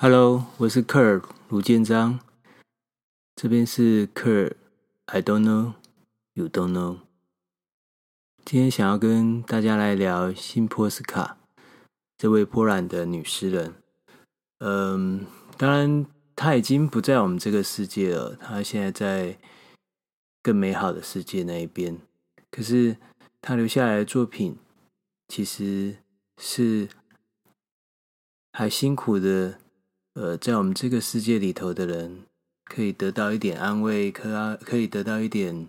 [0.00, 2.20] Hello，我是克尔卢建章，
[3.34, 4.56] 这边是克尔
[5.06, 6.98] ，I don't know，you don't know。
[8.44, 11.38] 今天想要跟大家来聊辛波斯卡
[12.16, 13.74] 这位波兰的女诗人。
[14.58, 15.26] 嗯，
[15.56, 19.36] 当然她已经不在我们这个世界了，她现在在
[20.40, 21.98] 更美好的世界那一边。
[22.52, 22.96] 可是
[23.42, 24.56] 她留下来的作品，
[25.26, 25.96] 其实
[26.40, 26.88] 是
[28.52, 29.58] 还辛苦的。
[30.20, 32.24] 呃，在我们这个世界里头的人，
[32.64, 35.68] 可以得到一点安慰，可啊可以得到一点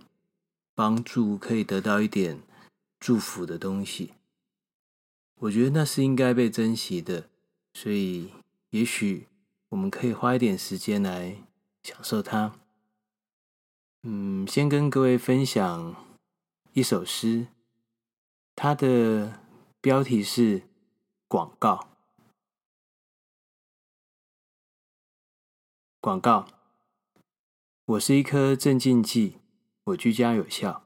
[0.74, 2.42] 帮助，可以得到一点
[3.00, 4.14] 祝福的东西。
[5.42, 7.30] 我觉得那是应该被珍惜的，
[7.76, 8.32] 所以
[8.72, 9.28] 也许
[9.70, 11.36] 我们可以花一点时间来
[11.84, 12.56] 享受它。
[14.02, 15.96] 嗯，先跟各位分享
[16.74, 17.46] 一首诗，
[18.56, 19.40] 它的
[19.80, 20.62] 标题是
[21.28, 21.76] 《广告》。
[26.02, 26.48] 广告，
[27.84, 29.36] 我是一颗镇静剂，
[29.84, 30.84] 我居家有效，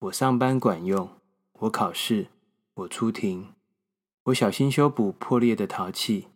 [0.00, 1.08] 我上班管用，
[1.60, 2.26] 我考试，
[2.74, 3.54] 我出庭，
[4.24, 6.28] 我小心修补破裂的陶器。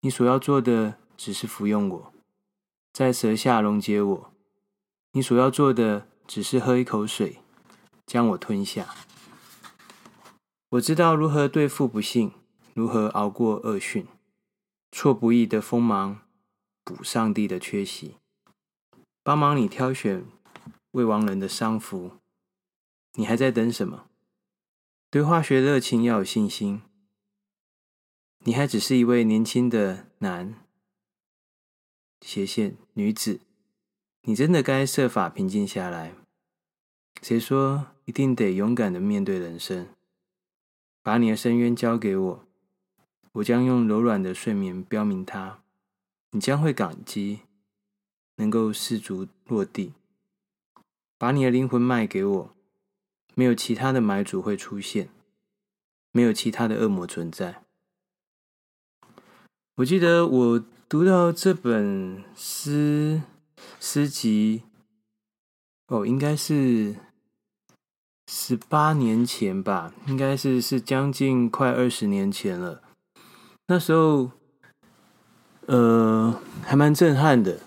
[0.00, 2.12] 你所要做的只是服用我，
[2.92, 4.32] 在舌下溶解我。
[5.12, 7.38] 你所要做的只是喝一口水，
[8.04, 8.92] 将我吞下。
[10.70, 12.32] 我知道如何对付不幸，
[12.74, 14.08] 如何熬过恶训，
[14.90, 16.21] 错不意的锋芒。
[16.84, 18.16] 补上帝的缺席，
[19.22, 20.24] 帮忙你挑选
[20.90, 22.12] 未亡人的丧服。
[23.14, 24.08] 你还在等什么？
[25.10, 26.82] 对化学热情要有信心。
[28.44, 30.54] 你还只是一位年轻的男
[32.20, 33.40] 斜线女子，
[34.22, 36.14] 你真的该设法平静下来。
[37.20, 39.86] 谁说一定得勇敢的面对人生？
[41.02, 42.46] 把你的深渊交给我，
[43.32, 45.62] 我将用柔软的睡眠标明它。
[46.34, 47.40] 你将会感激，
[48.36, 49.92] 能够失足落地，
[51.18, 52.54] 把你的灵魂卖给我。
[53.34, 55.10] 没有其他的买主会出现，
[56.10, 57.62] 没有其他的恶魔存在。
[59.76, 63.22] 我记得我读到这本诗
[63.78, 64.62] 诗集，
[65.88, 66.96] 哦，应该是
[68.26, 72.82] 十八年前吧，应该是是将近快二十年前了。
[73.66, 74.30] 那时候。
[75.66, 77.58] 呃，还蛮震撼的。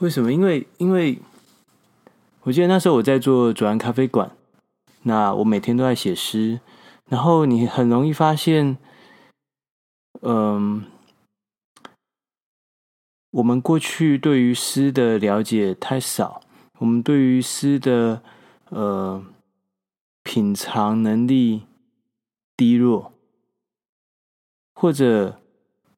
[0.00, 0.32] 为什么？
[0.32, 1.18] 因为因为
[2.42, 4.30] 我记得那时候我在做左岸咖啡馆，
[5.04, 6.60] 那我每天都在写诗，
[7.08, 8.76] 然后你很容易发现，
[10.20, 10.84] 嗯、
[13.30, 16.42] 我们过去对于诗的了解太少，
[16.78, 18.20] 我们对于诗的
[18.68, 19.24] 呃
[20.22, 21.62] 品尝能力
[22.56, 23.12] 低落，
[24.74, 25.40] 或者。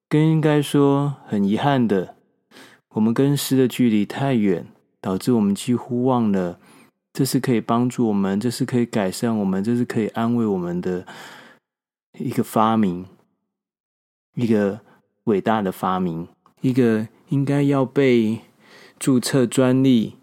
[0.09, 2.15] 更应该说，很遗憾的，
[2.91, 4.67] 我们跟诗的距离太远，
[5.00, 6.59] 导致我们几乎忘了，
[7.12, 11.05] 这是可以帮助我们，这是可以改善我们，这是可以安慰我们的
[12.19, 13.06] 一个发明，
[14.34, 14.81] 一个
[15.25, 16.28] 伟大的发明，
[16.61, 18.41] 一个应该要被
[18.99, 20.15] 注册专利，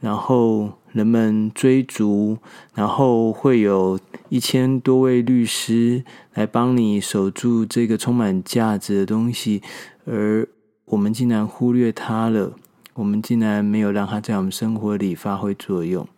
[0.00, 0.74] 然后。
[0.92, 2.38] 人们追逐，
[2.74, 3.96] 然后会有
[4.28, 6.04] 一千多位律师
[6.40, 9.62] 来帮你守住这个充满价值的东西，
[10.06, 10.48] 而
[10.86, 12.56] 我们竟然忽略它了，
[12.94, 16.08] 我们竟然没有让它在我们生活里发挥作用。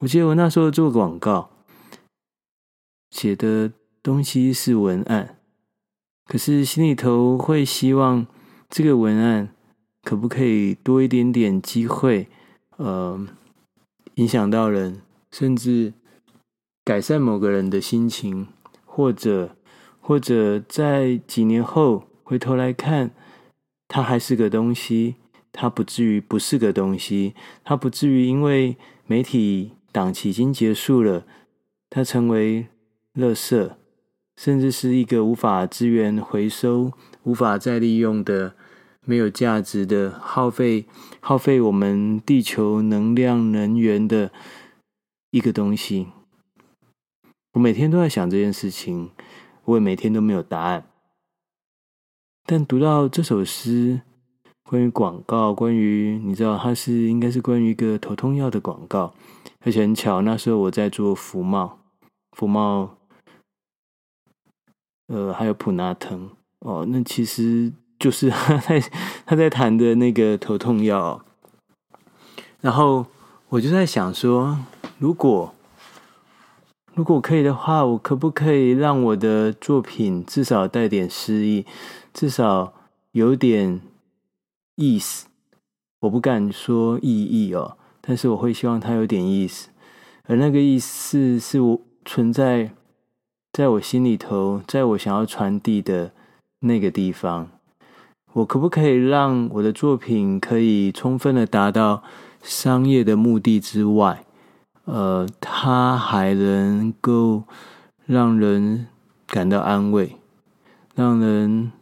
[0.00, 1.48] 我记得我那时候做广告，
[3.10, 3.70] 写的
[4.02, 5.38] 东西是文案，
[6.26, 8.26] 可是心里头会希望
[8.68, 9.54] 这个文案
[10.02, 12.26] 可不可以多一点点机会。
[12.78, 13.24] 呃，
[14.16, 15.00] 影响到人，
[15.30, 15.94] 甚至
[16.84, 18.46] 改善某个人的心情，
[18.84, 19.56] 或者
[20.00, 23.10] 或者在几年后回头来看，
[23.88, 25.14] 它还是个东西，
[25.50, 27.34] 它不至于不是个东西，
[27.64, 31.24] 它不至于因为媒体档期已经结束了，
[31.88, 32.66] 它成为
[33.14, 33.70] 垃圾，
[34.36, 36.92] 甚至是一个无法资源回收、
[37.22, 38.54] 无法再利用的。
[39.06, 40.86] 没有价值的耗费，
[41.20, 44.32] 耗费我们地球能量能源的
[45.30, 46.06] 一个东西。
[47.54, 49.10] 我每天都在想这件事情，
[49.64, 50.86] 我也每天都没有答案。
[52.44, 54.02] 但读到这首诗，
[54.62, 59.14] 关于广告，关于你知道，它是应该是关于一个头痛药的广告，
[59.60, 61.78] 而且很巧，那时候我在做福茂，
[62.32, 62.98] 福茂，
[65.06, 66.30] 呃，还有普拿疼
[66.60, 67.72] 哦，那其实。
[67.96, 68.80] 就是他在
[69.24, 71.24] 他在谈的那个头痛药，
[72.60, 73.06] 然后
[73.48, 74.58] 我就在想说，
[74.98, 75.53] 如果
[76.94, 81.66] 如果可以的话，我可不可以让我的作品至少带点诗意，
[82.12, 82.72] 至少
[83.10, 83.80] 有点
[84.76, 85.26] 意思？
[86.02, 89.70] 我不敢说意义哦，但是我会希望它有点意思，
[90.28, 92.70] 而那个意思是我存在
[93.52, 96.12] 在我心里头，在我想要传递的
[96.60, 97.48] 那个地方。
[98.34, 102.04] 我可不可以让我的作品可以充分的达到
[102.42, 104.24] 商业的目的之外？
[104.84, 107.44] 呃，它还能够
[108.04, 108.86] 让人
[109.26, 110.16] 感到安慰，
[110.94, 111.72] 让人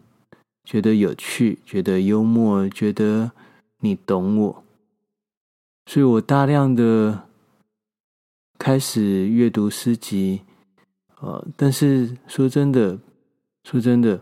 [0.64, 3.32] 觉得有趣，觉得幽默，觉得
[3.80, 4.64] 你懂我。
[5.86, 7.24] 所以我大量的
[8.56, 10.42] 开始阅读诗集，
[11.20, 13.00] 呃，但是说真的，
[13.64, 14.20] 说真的，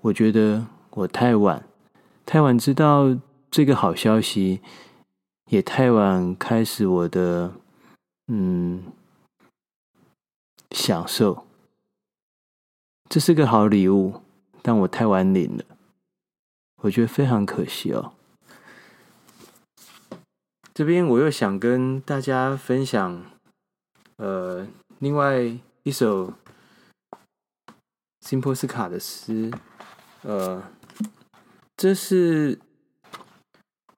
[0.00, 1.64] 我觉得我太晚，
[2.26, 3.16] 太晚知道
[3.48, 4.60] 这个好消息，
[5.50, 7.52] 也太晚开始我的。
[8.28, 8.82] 嗯，
[10.72, 11.46] 享受，
[13.08, 14.20] 这是个好礼物，
[14.62, 15.64] 但我太晚领了，
[16.82, 18.14] 我觉得非常可惜哦。
[20.74, 23.24] 这边我又想跟大家分享，
[24.16, 24.66] 呃，
[24.98, 26.34] 另外一首
[28.20, 29.52] 辛波斯卡的诗，
[30.22, 30.64] 呃，
[31.76, 32.58] 这是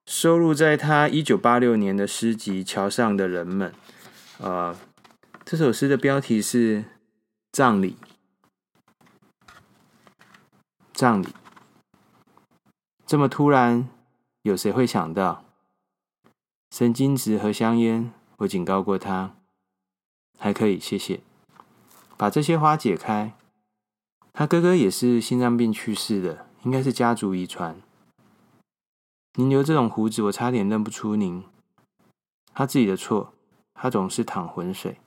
[0.06, 3.72] 收录在他一九八六年的诗集《桥上的人们》。
[4.38, 4.76] 呃，
[5.44, 6.82] 这首诗的标题是
[7.50, 7.96] 《葬礼》。
[10.92, 11.28] 葬礼，
[13.04, 13.88] 这么突然，
[14.42, 15.44] 有谁会想到？
[16.70, 19.34] 神经质和香烟，我警告过他，
[20.38, 21.20] 还可以，谢谢。
[22.16, 23.34] 把这些花解开。
[24.32, 27.80] 他哥哥也是心脏病去世的，应该是家族遗传。
[29.34, 31.42] 您留这种胡子，我差点认不出您。
[32.52, 33.34] 他自己的错。
[33.80, 34.98] 他总是淌浑水。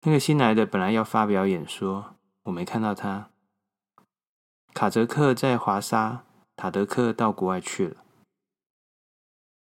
[0.00, 3.30] 那个新来的本来要发表演说，我没看到他。
[4.74, 6.24] 卡泽克在华沙，
[6.56, 7.96] 塔德克到国外去了。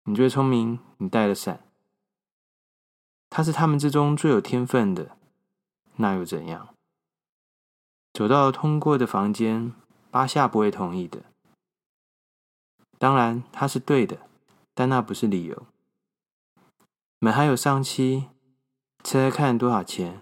[0.05, 1.65] 你最聪明，你带了伞。
[3.31, 5.17] 他是他们之中最有天分的，
[5.97, 6.75] 那又怎样？
[8.13, 9.73] 走到通过的房间，
[10.11, 11.23] 巴夏不会同意的。
[12.99, 14.19] 当然，他是对的，
[14.75, 15.67] 但那不是理由。
[17.19, 18.29] 们还有上漆，
[19.03, 20.21] 猜猜看多少钱？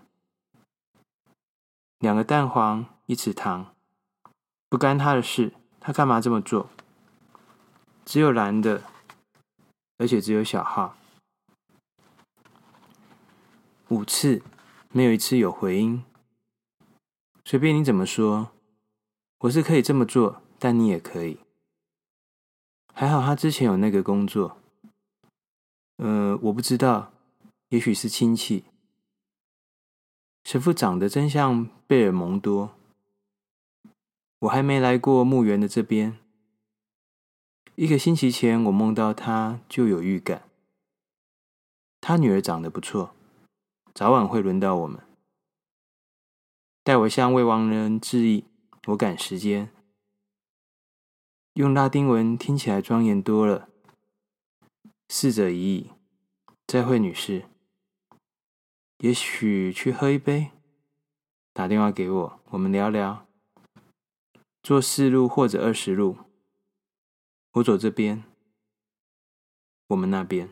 [1.98, 3.74] 两个蛋黄，一匙糖，
[4.68, 5.54] 不干他的事。
[5.80, 6.70] 他干嘛这么做？
[8.06, 8.84] 只有蓝的，
[9.98, 10.96] 而且只有小号。
[13.88, 14.42] 五次，
[14.92, 16.04] 没有一次有回音。
[17.44, 18.52] 随便你怎么说，
[19.40, 21.40] 我是可以这么做，但你也可以。
[22.94, 24.56] 还好他之前有那个工作。
[25.96, 27.12] 呃，我不知道，
[27.68, 28.64] 也许是亲戚。
[30.44, 32.74] 神父长得真像贝尔蒙多。
[34.40, 36.18] 我还没来过墓园的这边。
[37.76, 40.48] 一个星期前，我梦到他，就有预感。
[42.00, 43.14] 他女儿长得不错，
[43.94, 45.00] 早晚会轮到我们。
[46.82, 48.44] 代我向未亡人致意，
[48.88, 49.70] 我赶时间。
[51.54, 53.70] 用拉丁文听起来庄严多了。
[55.08, 55.90] 逝者已矣，
[56.66, 57.44] 再会，女士。
[58.98, 60.50] 也许去喝一杯，
[61.52, 63.26] 打电话给我，我们聊聊。
[64.62, 66.16] 坐四路或者二十路，
[67.52, 68.24] 我走这边，
[69.88, 70.48] 我们那边。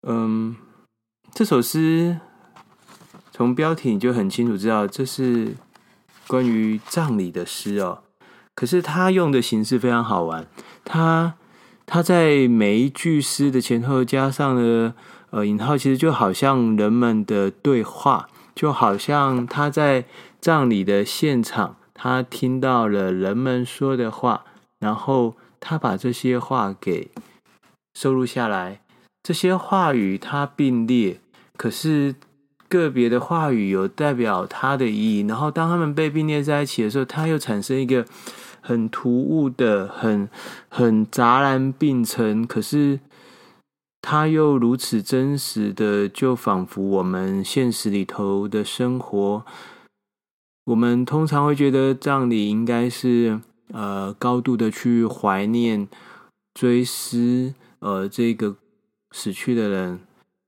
[0.00, 0.56] 嗯，
[1.32, 2.20] 这首诗
[3.30, 5.54] 从标题你就很清楚知道，这是
[6.26, 8.02] 关于葬礼的诗哦。
[8.54, 10.48] 可是他用的形式非常好玩，
[10.84, 11.38] 他。
[11.84, 14.94] 他在每一句诗的前后加上了
[15.30, 20.04] 呃引号，其实就好像人们的对话，就好像他在
[20.40, 24.44] 葬礼的现场，他听到了人们说的话，
[24.78, 27.10] 然后他把这些话给
[27.94, 28.80] 收录下来。
[29.22, 31.20] 这些话语他并列，
[31.56, 32.14] 可是
[32.68, 38.06] 个别的话语有代表他的意义，然后当他们被并列在一起的时候，他又产生一个。
[38.62, 40.28] 很突兀的，很
[40.68, 43.00] 很杂然并陈，可是
[44.00, 49.44] 它又如此真实的，就仿佛我们现实里头的生活。
[50.66, 53.40] 我们通常会觉得葬礼应该是
[53.72, 55.88] 呃高度的去怀念、
[56.54, 58.56] 追思呃这个
[59.10, 59.98] 死去的人，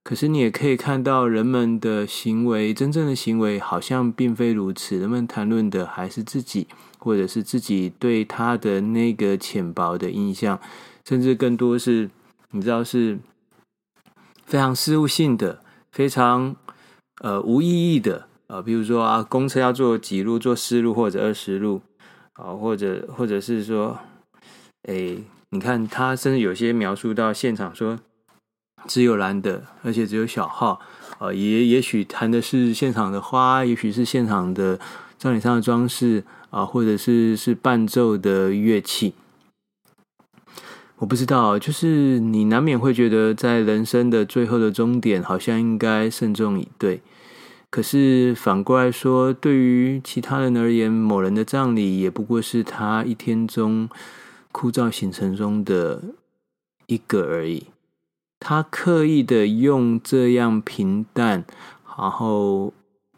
[0.05, 4.97] 可是你也可以看到人们的行为，真正的行为好像并非如此。
[4.99, 6.69] 人们谈论的还是自己。
[7.05, 10.59] 或者是自己对他的那个浅薄的印象，
[11.05, 12.09] 甚至更多是，
[12.53, 13.19] 你知道是
[14.47, 15.61] 非常事务性的，
[15.93, 16.57] 非常
[17.21, 21.83] 呃无意义的啊，比如说啊，公车要坐几路，坐四路或者二十路
[22.33, 23.99] 啊，或者或者是说，
[24.89, 25.17] 哎，
[25.51, 27.99] 你看他甚至有些描述到现场说，
[28.87, 30.81] 只有蓝的，而且只有小号
[31.19, 34.79] 啊，也也许弹的是现场的花，也许是现场的
[35.19, 39.15] 葬礼上的装饰啊，或者是是伴奏的乐器。
[40.99, 47.03] 我不知道，就是你难免会觉得，在人生的最后的终点，好像应该慎重以对。
[47.69, 53.89] 可是反过来说，对于其他人而言，某人的葬礼也不过是他一天中
[54.53, 56.01] 枯燥行程中的
[56.87, 57.65] 一个而已。
[58.39, 61.45] 他刻意的用这样平淡、
[61.99, 62.73] 然后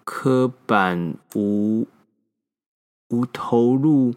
[0.06, 1.86] 刻板、无
[3.10, 4.14] 无投入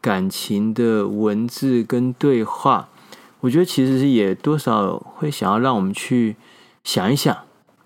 [0.00, 2.88] 感情的文字跟对话。
[3.40, 6.36] 我觉得其实也多少会想要让我们去
[6.84, 7.36] 想一想，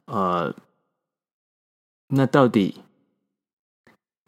[0.04, 0.54] 呃，
[2.08, 2.82] 那到底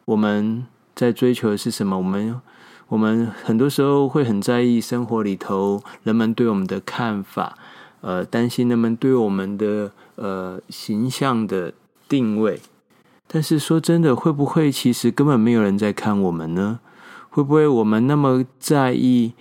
[0.05, 1.97] 我们在追求的是什么？
[1.97, 2.41] 我们
[2.87, 7.57] 我们很多时候会很在意生活里头人们对我们的看法，
[8.01, 11.73] 呃，担心人们对我们的呃形象的
[12.09, 12.59] 定位。
[13.33, 16.81] 但是说真的，会不会其实根本没有人在看我们呢？
[17.29, 19.33] 会不会我们那么在意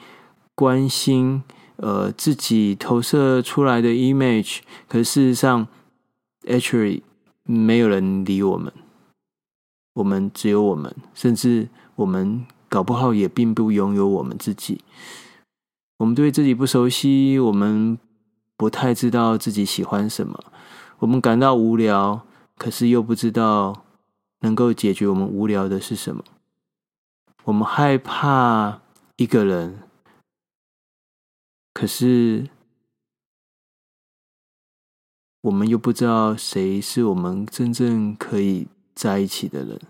[0.55, 1.43] 关心？
[1.83, 5.67] 呃，自己投射出来的 image，可事实上
[6.47, 7.01] ，actually
[7.45, 8.71] 没有人理我们，
[9.95, 14.83] 我们只有我们，甚至我们搞不好也并不拥有我们自己。
[15.97, 17.99] 我们对自己不熟悉，我们
[18.59, 20.39] 不太知道自己喜欢什么，
[20.99, 22.21] 我们感到无聊，
[22.61, 23.87] 可是又不知道
[24.41, 26.23] 能够解决我们无聊的是什么。
[27.45, 28.83] 我们害怕
[29.17, 29.79] 一个人。
[31.73, 32.51] 可是，
[35.41, 39.81] 我们又不知道谁是我们真正可以在一起的人。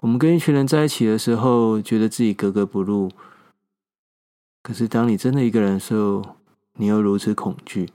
[0.00, 3.08] 我们跟一群人在一起的时候，觉得自己格格不入。
[4.64, 6.36] 可是，当你真的一个人的时候，
[6.72, 7.90] 你又如此恐惧。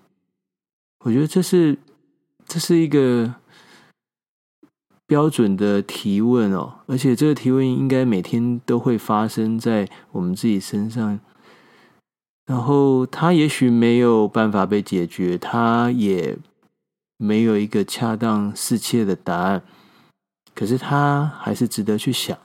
[0.99, 1.77] 我觉得这是
[2.45, 3.35] 这是一个
[5.09, 11.19] 标准的提问哦，而且这个提问应该每天都会发生在我们自己身上。
[12.45, 16.37] 然后他也许没有办法被解决，他也
[17.17, 19.63] 没有一个恰当适切的答案，
[20.53, 22.37] 可是他还是值得去想，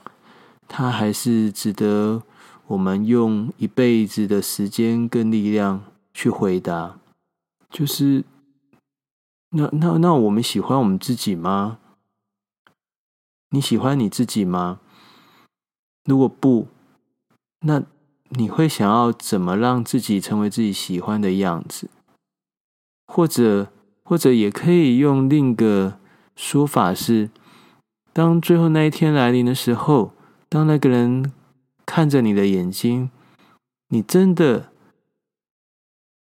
[0.67, 2.23] 他还是值得
[2.65, 5.83] 我们用一辈子的时间跟力量
[6.15, 6.97] 去回答。
[7.69, 8.23] 就是，
[9.51, 11.77] 那那那我们喜欢我们自己吗？
[13.55, 14.81] 你喜欢你自己吗？
[16.03, 16.67] 如果不，
[17.61, 17.83] 那。
[18.29, 21.89] 你会想要怎么让自己成为自己喜欢的样子？
[23.05, 23.71] 或者，
[24.03, 25.99] 或者也可以用另一个
[26.35, 27.29] 说法是：
[28.11, 30.11] 当最后那一天来临的时候，
[30.49, 31.31] 当那个人
[31.85, 33.11] 看着你的眼睛，
[33.89, 34.71] 你真的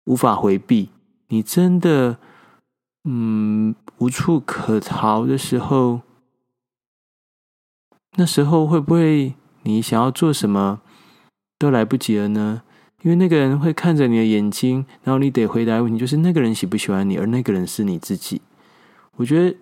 [0.04, 0.90] 无法回避，
[1.26, 2.18] 你真的
[3.04, 6.02] 嗯无处可逃的时候，
[8.18, 10.80] 那时候会不会你想要做什么？
[11.56, 12.62] 都来不及了呢，
[13.02, 18.42] 因为那个人会看着你的眼睛，然后你得回答问题，就是那个人喜不喜欢你，而那个人是你自己。
[19.16, 19.56] 我觉得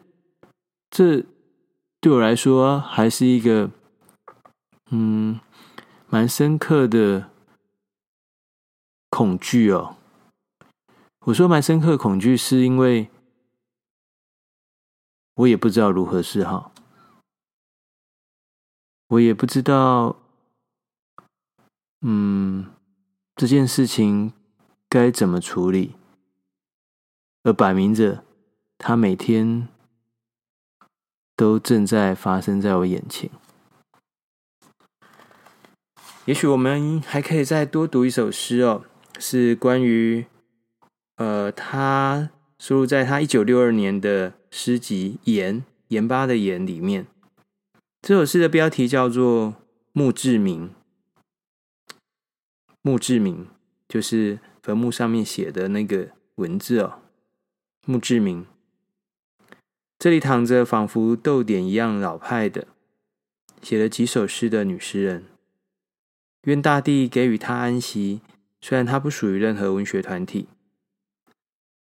[0.90, 1.24] 这
[2.00, 3.70] 对我来说还是一个
[4.90, 5.40] 嗯
[6.08, 7.30] 蛮深刻的
[9.08, 9.96] 恐惧哦。
[11.26, 13.08] 我说蛮深刻的恐惧，是因为
[15.36, 16.72] 我也不知道如何是好，
[19.08, 20.16] 我也不知道。
[22.02, 22.66] 嗯，
[23.34, 24.32] 这件事情
[24.88, 25.94] 该怎么处理？
[27.42, 28.24] 而摆明着，
[28.76, 29.68] 它每天
[31.34, 33.30] 都正在发生在我眼前。
[36.26, 38.84] 也许我们还可以再多读一首诗哦，
[39.18, 40.26] 是关于
[41.16, 47.06] 呃，他收录在他一九六二年的诗集《盐盐巴的盐》里面。
[48.06, 49.48] 这首诗的标题叫做
[49.90, 50.70] 《墓志铭》。
[52.80, 53.48] 墓志铭
[53.88, 57.00] 就是坟墓上面写的那个文字哦。
[57.84, 58.46] 墓志铭，
[59.98, 62.68] 这里躺着仿佛逗点一样老派的，
[63.60, 65.24] 写了几首诗的女诗人。
[66.42, 68.20] 愿大地给予她安息，
[68.60, 70.46] 虽然她不属于任何文学团体，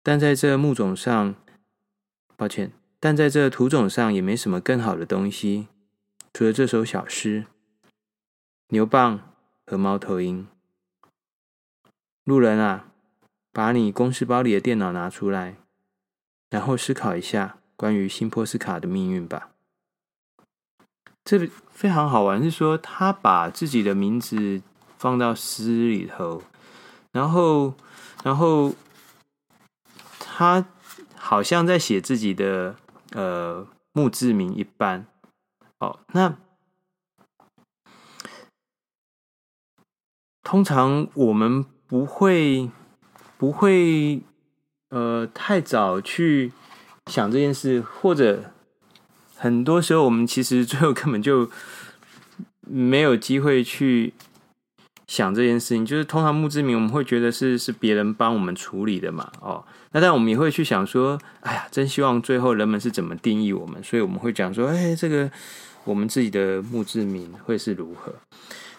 [0.01, 1.35] 但在这墓冢上，
[2.37, 5.67] 抱歉，但在这土冢上也没什么更好的东西，
[6.37, 7.45] 除了这首小诗：
[8.67, 9.21] 牛蒡
[9.65, 10.45] 和猫头鹰。
[12.25, 12.87] 路人啊，
[13.53, 15.55] 把你公事包里的电脑拿出来。
[16.49, 19.51] 然后思考一下关于辛波斯卡的命运吧。
[21.23, 24.61] 这非常好玩，是说他把自己的名字
[24.97, 26.43] 放到诗里头，
[27.13, 27.73] 然后，
[28.25, 28.73] 然后
[30.19, 30.65] 他
[31.15, 32.75] 好像在写自己的
[33.13, 35.07] 呃墓志铭一般。
[35.79, 36.37] 哦，那
[40.43, 42.69] 通常我们不会
[43.37, 44.21] 不会
[44.89, 46.53] 呃太早去
[47.07, 48.51] 想这件事，或者
[49.35, 51.49] 很多时候我们其实最后根本就
[52.61, 54.13] 没有机会去
[55.07, 55.85] 想这件事情。
[55.85, 65.31] 就是通常墓志铭，我们会觉得是是别人帮我们处理的嘛，哦，那但我们也会去想说，哎呀，真希望最后人们是怎么定义我们，所以我们会讲说，哎，这个。
[65.85, 68.11] 我们自己的墓志铭会是如何？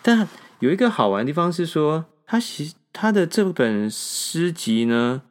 [0.02, 0.26] 但
[0.58, 5.22] 有一个好玩的地方是说，他其他的这本诗集呢，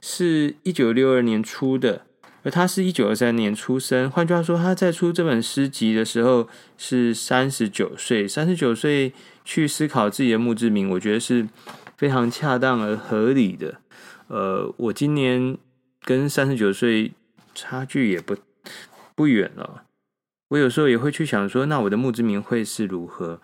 [0.00, 2.02] 是一九六二年出的，
[2.44, 4.08] 而他是一九二三年出生。
[4.08, 6.48] 换句话说，他在出这本诗集的时候
[6.78, 9.12] 是三十九岁，三十九岁
[9.44, 11.48] 去思考自己的墓志铭，我觉得是
[11.96, 13.80] 非常恰当而合理的。
[14.28, 15.56] 呃，我今年
[16.00, 17.12] 跟三十九岁
[17.54, 18.36] 差距也不
[19.14, 19.84] 不远了。
[20.48, 23.40] 我有时候也会去想说，那我的墓志铭会是如何？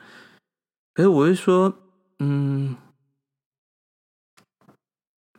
[0.94, 1.78] 可是我会说，
[2.18, 2.76] 嗯，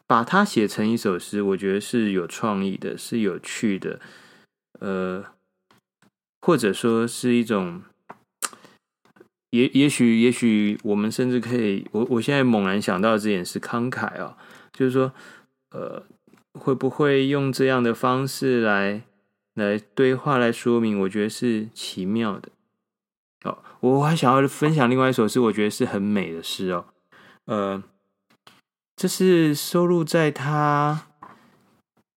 [0.08, 4.02] 把它写成一首诗，我觉得是有创意的，是有趣的，
[4.80, 5.26] 呃，
[6.42, 7.84] 或者说是一种，
[9.52, 14.38] 也也许也许我们甚至可以，我我现在猛然想到这点是慷慨啊，
[14.74, 15.14] 就是说，
[15.72, 16.04] 呃，
[16.54, 19.04] 会不会用这样的方式来？
[19.56, 22.50] 来对话来说明，我觉得是奇妙的。
[23.44, 26.86] 哦，我还想要分享另外一首诗，我觉得是很美的诗哦。
[27.48, 27.84] 呃，
[28.96, 31.08] 这是收录在他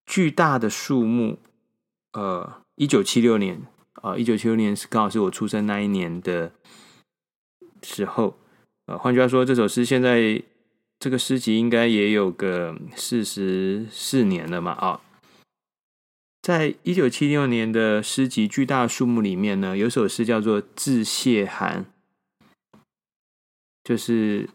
[0.05, 1.37] 巨大的树木。
[2.13, 3.63] 呃，一九七六年
[3.95, 6.53] 啊，一九七六年是刚好是我出生那一年的
[7.83, 8.39] 时候。
[8.85, 10.41] 呃，换句话说，这首诗现在
[11.05, 14.71] 这个诗集应该也有个四十四年了嘛？
[14.71, 15.01] 啊。
[16.41, 21.85] 在一九七六年的诗集《巨大树木》里面呢，有首诗叫做《致谢函》，
[23.83, 24.49] 就是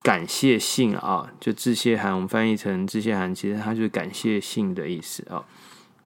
[0.00, 5.44] 感谢信啊，就致谢函，我们翻译成致谢函，其实它就是感谢信的意思啊。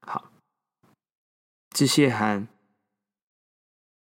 [0.00, 0.32] 好，
[1.70, 2.48] 致谢函，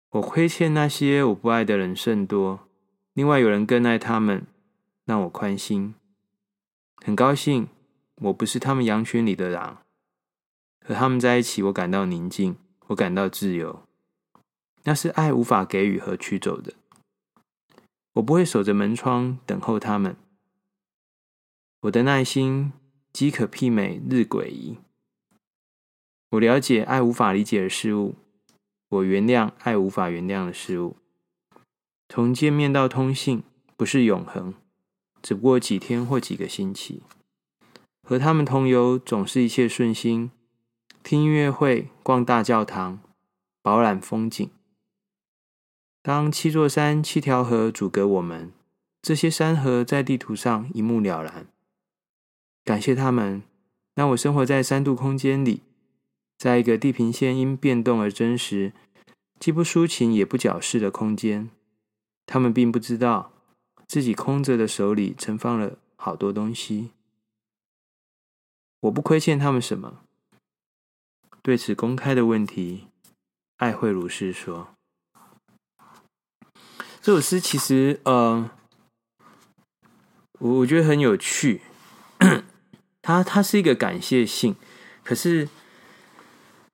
[0.09, 2.67] 我亏欠那些我不爱的人甚多，
[3.13, 4.47] 另外有人更爱他们，
[5.07, 5.95] 让我宽心，
[6.97, 7.69] 很高兴
[8.15, 9.81] 我不是他们羊群里的狼。
[10.85, 13.83] 和他们在一起，我感到宁静，我感到自由。
[14.83, 16.73] 那是爱无法给予和取走的。
[18.15, 20.17] 我不会守着门窗等候他们。
[21.83, 22.73] 我的耐心
[23.13, 24.77] 饥可媲美日晷仪。
[26.31, 28.15] 我了解爱无法理解的事物。
[28.89, 30.97] 我原谅爱无法原谅的事物。
[32.09, 33.43] 从见面到通信
[33.77, 34.53] 不是永恒，
[35.27, 37.03] 只不过几天或几个星期。
[38.01, 40.31] 和他们同游总是一切顺心。
[41.03, 42.99] 听音乐会，逛大教堂，
[43.61, 44.49] 饱览风景。
[46.01, 48.53] 当七座山、七条河阻隔我们，
[49.01, 51.47] 这些山河在地图上一目了然。
[52.63, 53.43] 感谢他们，
[53.95, 55.63] 让我生活在三度空间里，
[56.37, 58.71] 在一个地平线因变动而真实、
[59.37, 61.49] 既不抒情也不矫饰的空间。
[62.25, 63.33] 他们并不知道
[63.87, 66.91] 自己空着的手里盛放了好多东西。
[68.81, 70.01] 我不亏欠他们什么。
[71.41, 72.87] 对此公开的问题，
[73.57, 74.67] 爱慧如是说。
[77.01, 78.51] 这首诗其实，呃，
[80.39, 81.61] 我我觉得很有趣。
[83.01, 84.57] 它它是一个感谢信，
[85.05, 85.47] 可是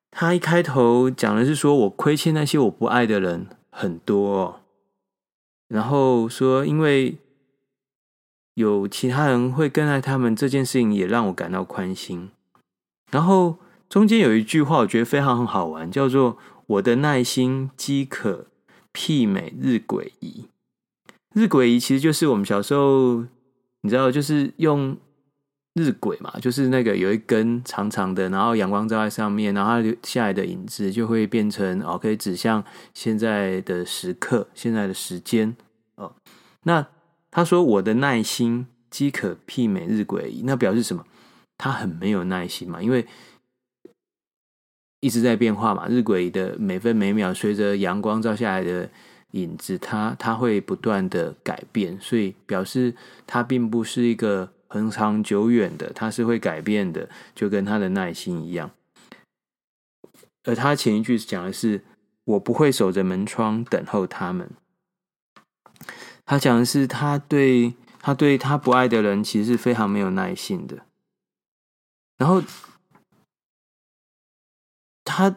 [0.09, 4.62] 它一开头讲的是说我亏欠那些我不爱的人很多哦，
[5.73, 7.17] 然后说因为
[8.53, 12.29] 有其他人会更爱他们这件事情，也让我感到宽心，
[13.11, 13.57] 然后。
[13.89, 18.47] 中间有一句话，我觉得非常很好玩，叫做“我的耐心饥渴
[18.91, 20.47] 媲美日晷仪”。
[21.35, 23.23] 日晷仪其实就是我们小时候，
[23.81, 24.97] 你知道，就是用
[25.75, 32.63] 日晷嘛，就是那个有一根长长的，然后阳光照在上面，然后它留下来的影子就会变成哦，可以指向
[32.95, 35.55] 现在的时刻、现在的时间
[35.95, 36.15] 哦。
[36.63, 36.87] 那
[37.31, 41.05] 他说：“我的耐心饥可媲美日晷仪”，那表示什么？
[41.57, 43.05] 他很没有耐心嘛，因为。
[44.99, 48.89] 一直在变化嘛，日晷的每分每秒随着阳光照下来的
[49.31, 52.95] 影子，它它会不断的改变，所以表示
[53.27, 58.71] 它并不是一个恒长久远的，它是会改变的，就跟他的耐心一样。
[60.45, 61.83] 而他前一句讲的是
[62.23, 64.49] “我不会守着门窗等候他们”。
[66.25, 70.85] 他讲的是他对他对他不爱的人，其实是非常没有耐心的。
[72.17, 72.41] 然后
[75.03, 75.35] 他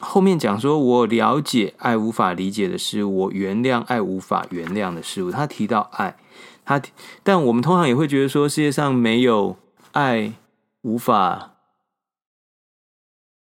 [0.00, 6.16] 后面讲说：“我了解爱无法理解的事物，我原谅爱无法原谅的事物。”他提到爱，
[6.64, 6.80] 他
[7.22, 9.56] 但我们通常也会觉得说，世界上没有
[9.92, 10.34] 爱
[10.82, 11.54] 无法。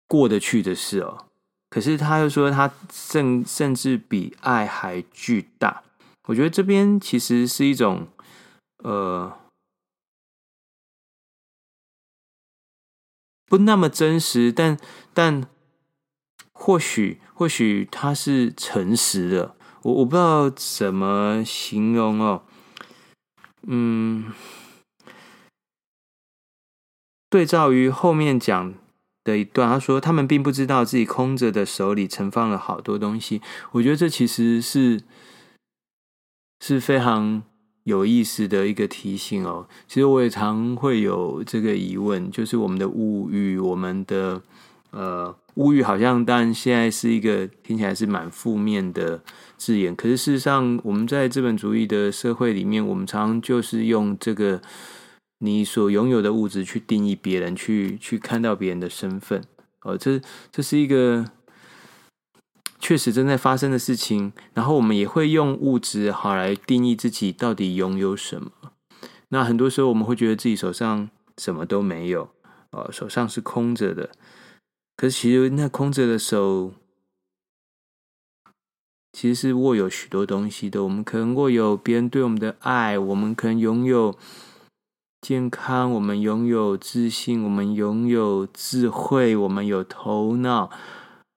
[0.09, 1.26] 过得去的事哦，
[1.69, 5.84] 可是他又说他甚甚至比爱还巨大。
[6.27, 8.08] 我觉得这边其实是一种
[8.84, 9.38] 呃
[13.45, 14.77] 不那么真实，但
[15.13, 15.47] 但
[16.51, 19.56] 或许或许他是诚实的。
[19.84, 22.43] 我我不知道怎么形容哦，
[23.67, 24.34] 嗯，
[27.30, 28.73] 对照于后面讲。
[29.27, 33.41] 的一段，他说：“他们并不知道自己空着的手里盛放了好多东西。”
[33.73, 35.01] 我觉得这其实是
[36.61, 37.43] 是非常
[37.83, 39.67] 有意思的一个提醒哦。
[39.85, 44.41] 其实我也常会有这个疑问，就是我们的物欲，我们的
[44.91, 49.21] 呃物欲，好像但现在是一个听起来是蛮负面的
[49.57, 49.93] 字眼。
[49.93, 54.61] 可是事实上，我们在资本主义的社会里面，我们常常就是用这个。
[55.39, 59.43] 你所拥有的物质去定义别人，去去看到别人的身份，
[59.82, 60.19] 哦，这
[60.52, 61.30] 这是一个
[62.80, 64.34] 确实正在发生的事情。
[64.56, 68.52] 然后我们也会用物质好来定义自己到底拥有什么。
[69.30, 72.32] 那很多时候我们会觉得自己手上什么都没有，
[72.71, 74.10] 哦，手上是空着的。
[74.95, 76.73] 可是其实那空着的手，
[79.13, 80.84] 其实是握有许多东西的。
[80.84, 84.17] 我们可能握有别人对我们的爱，我们可能拥有。
[85.21, 90.69] 健康，我们拥有自信，我们拥有智慧，我们有头脑，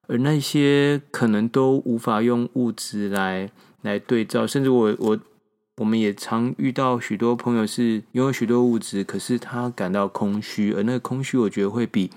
[0.07, 3.51] 而那些可能都无法用物质来
[3.83, 4.47] 来对照。
[4.47, 5.19] 甚至我我
[5.79, 12.11] 我们也常遇到许多朋友是拥有许多物质，可是他感到空虚，而那个空虚，我觉得会比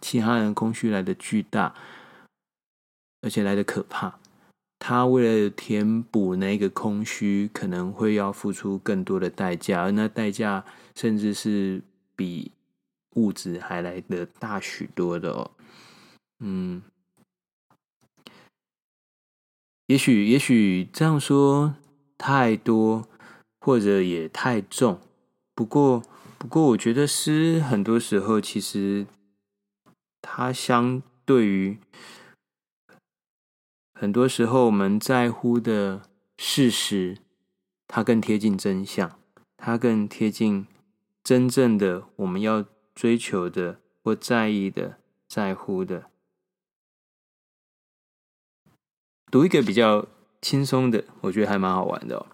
[0.00, 1.74] 其他人空虚来的巨大，
[3.22, 4.18] 而且来的可怕。
[4.78, 10.64] 他为了填补那个空虚，可能会要付出更多的代价，而那代价
[10.98, 11.80] 甚至是
[12.16, 12.50] 比
[13.14, 15.52] 物质还来得大许多的哦。
[16.40, 16.82] 嗯，
[19.86, 21.76] 也许也许这样说
[22.16, 23.08] 太多，
[23.60, 25.00] 或者也太重。
[25.54, 26.02] 不过
[26.36, 29.06] 不过，我觉得诗很多时候其实
[30.20, 31.78] 它相对于。
[33.94, 36.02] 很多时候，我们在乎的
[36.36, 37.18] 事实，
[37.86, 39.18] 它更贴近真相，
[39.56, 40.68] 它更贴近
[41.28, 42.64] 真正的我们要
[42.94, 44.96] 追求的或在意的、
[45.28, 46.10] 在乎的。
[49.30, 50.08] 读一个比较
[50.40, 52.26] 轻松的，我觉得还蛮好玩的哦，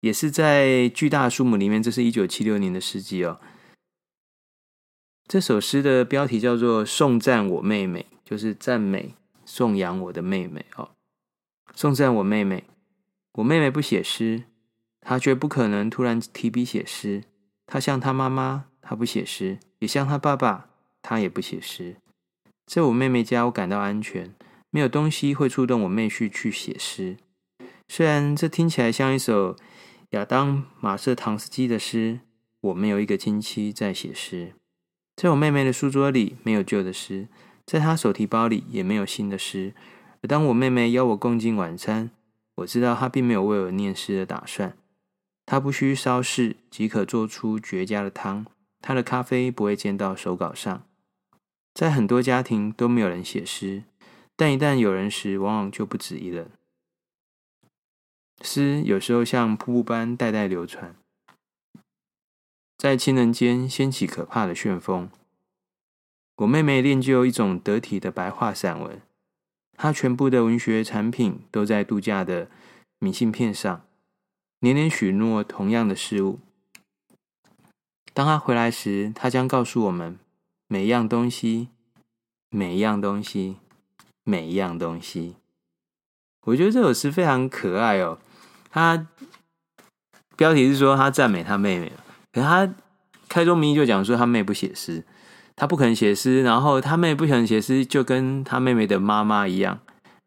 [0.00, 3.40] 也是在《巨大树木》里面，这是一九七六年的诗集哦。
[5.26, 9.14] 这首诗的标题叫做《颂赞我妹妹》，就是赞美。
[9.46, 10.90] 颂扬我的妹妹哦，
[11.74, 12.64] 颂赞我妹妹。
[13.32, 14.44] 我妹妹不写诗，
[15.00, 17.24] 她绝不可能突然提笔写诗。
[17.72, 21.94] 他像他妈妈，他不写诗；也像他爸爸，他也不写诗。
[22.66, 24.34] 在我妹妹家，我感到安全，
[24.70, 27.16] 没有东西会触动我妹婿去写诗。
[27.86, 29.54] 虽然这听起来像一首
[30.10, 32.18] 亚当马瑟唐斯基的诗，
[32.60, 34.54] 我没有一个亲戚在写诗。
[35.14, 37.28] 在我妹妹的书桌里，没有旧的诗。
[37.64, 39.74] 在她手提包里也没有新的诗，
[40.22, 42.10] 而当我妹妹邀我共进晚餐，
[42.56, 44.76] 我知道她并没有为我念诗的打算。
[45.50, 48.46] 她不需烧试即可做出绝佳的汤，
[48.80, 50.86] 她的咖啡不会溅到手稿上。
[51.74, 53.82] 在很多家庭都没有人写诗，
[54.36, 56.52] 但一旦有人时，往往就不止一人。
[58.42, 60.94] 诗有时候像瀑布般代代流传，
[62.78, 65.10] 在亲人间掀起可怕的旋风。
[66.36, 69.02] 我妹妹练就一种得体的白话散文，
[69.76, 72.48] 她全部的文学产品都在度假的
[73.00, 73.84] 明信片上，
[74.60, 76.38] 年年许诺同样的事物。
[78.12, 80.18] 当他回来时，他将告诉我们
[80.68, 81.68] 每一样东西，
[82.50, 83.56] 每一样东西，
[84.24, 85.36] 每一样东西。
[86.42, 88.18] 我觉得这首诗非常可爱哦。
[88.70, 89.06] 他
[90.36, 91.92] 标题是说他赞美他妹妹，
[92.32, 92.74] 可是她
[93.28, 95.04] 开宗明义就讲说他妹不写诗。
[95.56, 99.80] 他不肯写诗，然后他妹不肯写诗，就跟他妹妹的妈妈一样，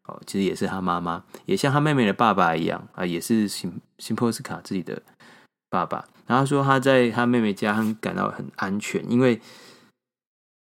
[0.06, 5.02] 哦，其实也是他妈妈，也像他妹妹的爸爸一样啊，也是辛辛波斯卡自己的
[5.70, 6.04] 爸爸。
[6.26, 9.40] 然后说他在他妹妹家很感到很安全，因为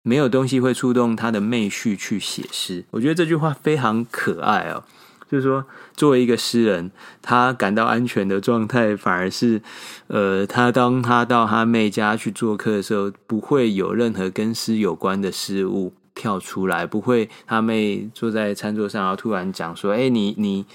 [0.02, 2.84] 没有东西会触动他的妹婿去写诗。
[2.90, 4.84] 我觉得这句话非常可爱哦。
[5.30, 5.64] 就是说，
[5.96, 6.90] 作为一个诗人，
[7.22, 9.62] 他感到安全的状态，反而是，
[10.08, 20.66] 呃，他当他到他妹家去做客的时候，不会有任何跟诗有关的事物跳出来，不会他妹坐在餐桌上，然后突然讲说：“哎，你你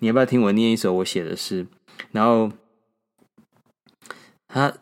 [0.00, 1.66] 你要不要听我念一首我写的诗？”
[2.12, 2.50] 然后
[4.48, 4.72] 他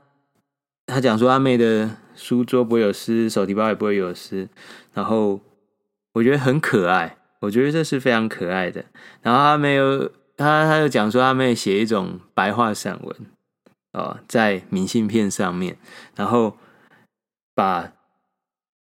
[0.86, 4.48] 他讲说，阿妹的书桌不会有诗，手提包也不会有诗，
[4.92, 5.40] 然后
[6.14, 7.18] 我觉得很可爱。
[7.40, 8.84] 我觉得这是非常可爱的。
[9.22, 13.16] 然后他没有，他他又讲说阿妹写一种白话散文
[13.92, 15.78] 哦，在明信片上面，
[16.16, 16.56] 然后
[17.54, 17.92] 把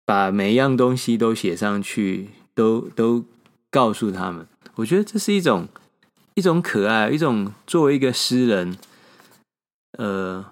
[0.08, 3.26] 把每一样东西都写上去，都都
[3.70, 4.48] 告诉他们。
[4.76, 5.68] 我觉得这是一种
[6.32, 8.78] 一种可爱，一种作为一个诗人，
[9.98, 10.46] 呃，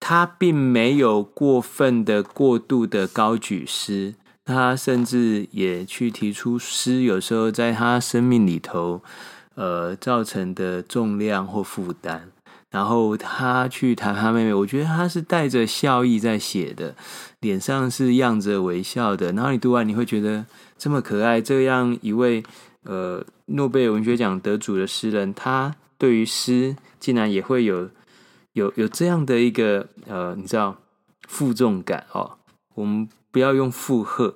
[0.00, 4.14] 他并没有过分的、过度的高举诗。
[4.46, 9.02] 他甚至也去提出诗，有时候在他生命里头，
[9.56, 12.30] 呃，造成的重量或负担。
[12.70, 16.94] 然后他去谈他妹妹，我觉得他是带着笑意在写的，
[17.40, 19.32] 脸上是漾着微笑的。
[19.32, 20.44] 然后你读完，你会觉得
[20.76, 21.40] 这么可爱。
[21.40, 22.42] 这样一位
[22.84, 27.88] 呃诺贝尔文学奖得主的诗人，他对于诗竟然也会有
[28.52, 30.76] 有有这样的一个呃，你知道
[31.26, 32.38] 负重感哦。
[32.74, 33.08] 我们。
[33.30, 34.34] 不要用负荷，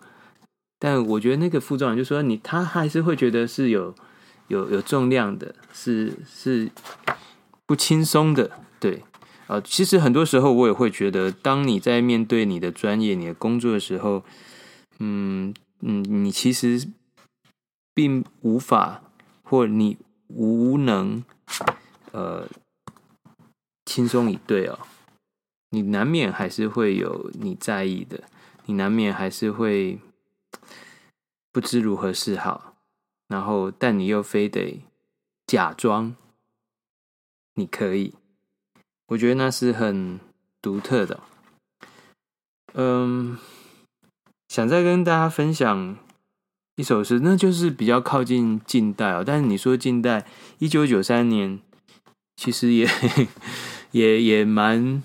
[0.78, 3.92] 但我觉得那个负重感，就是说你他还是会觉得是有
[4.48, 6.70] 有有重量的，是是
[7.66, 9.02] 不轻松的，对
[9.46, 9.60] 啊。
[9.60, 14.24] 其实很多时候我也会觉得，当你在面对你的专业、你的工作的时候，
[14.98, 16.88] 嗯嗯，你其实
[17.94, 19.02] 并无法
[19.42, 19.98] 或你
[20.28, 21.24] 无能
[22.12, 22.48] 呃
[23.84, 24.78] 轻松以对哦，
[25.70, 28.24] 你难免还是会有你在意的。
[28.66, 29.98] 你难免还是会
[31.50, 32.74] 不知如何是好，
[33.26, 34.80] 然后但你又非得
[35.46, 36.14] 假装
[37.54, 38.14] 你可以，
[39.08, 40.20] 我觉得那是很
[40.60, 41.20] 独特的。
[42.74, 43.38] 嗯，
[44.48, 45.96] 想再跟大家分享
[46.76, 49.22] 一首诗，那就是比较靠近近代哦。
[49.26, 50.26] 但是你说近代，
[50.58, 51.60] 一九九三年，
[52.36, 52.88] 其实也
[53.90, 55.02] 也也蛮。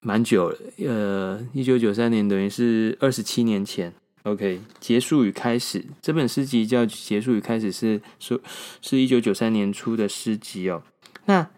[0.00, 3.92] 蛮久了，呃，一九九三年等于是二十七年前。
[4.32, 8.40] OK，结束与开始这本诗集叫《结束与开始》，是说
[8.80, 10.82] 是一九九三年出的诗集哦。
[11.24, 11.50] 那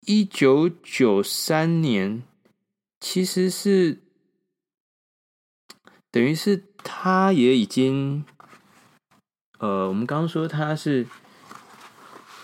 [0.00, 2.22] 一九九三年
[3.00, 3.98] 其实是
[6.10, 8.24] 等于是他也已经，
[9.58, 11.06] 呃，我们刚刚说他是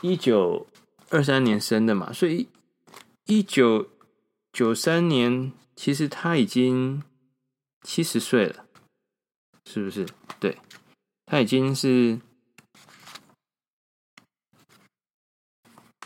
[0.01, 0.67] 一九
[1.11, 2.49] 二三年生的嘛，所以
[3.27, 3.89] 一九。
[4.55, 7.03] 九三年，其实他已经
[7.81, 8.62] 七十岁了，
[9.65, 10.07] 是不是？
[10.39, 10.57] 对，
[11.27, 12.19] 他已经是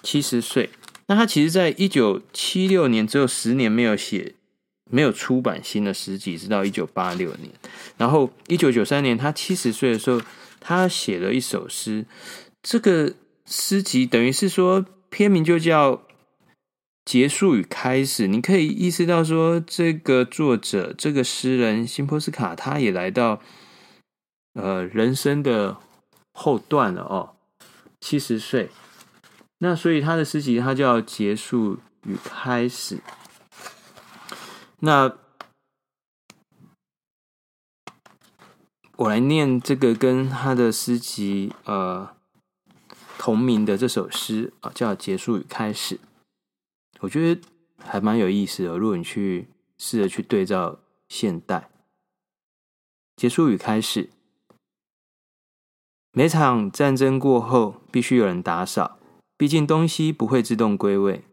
[0.03, 0.71] 七十岁。
[1.07, 4.35] 那他其实，在一九七六年只有十年没有写、
[4.90, 7.51] 没有出版新的诗集，直到一九八六年。
[7.97, 10.21] 然后一九九三年，他七十岁的时候，
[10.61, 12.07] 他写了一首诗。
[12.62, 13.14] 这个
[13.45, 16.06] 诗集等于是说，片名就叫。
[17.07, 23.40] 结束与开始，你可以意识到说，这个作者，这个诗人辛波斯卡，他也来到
[24.55, 25.77] 呃人生的
[26.33, 27.37] 后段了哦，
[28.01, 28.71] 七十岁。
[29.59, 32.99] 那所以他的诗集，他叫结束与开始。
[34.81, 35.16] 那
[38.97, 42.16] 我来念这个跟他的诗集呃
[43.16, 46.01] 同名的这首诗啊，叫结束与开始。
[47.00, 47.40] 我觉得
[47.78, 48.78] 还蛮有意思的。
[48.78, 51.70] 如果你去试着去对照现代，
[53.16, 54.11] 结束与开始，
[56.12, 58.98] 每场战争过后，必须有人打扫，
[59.37, 61.24] 毕竟东西不会自动归位。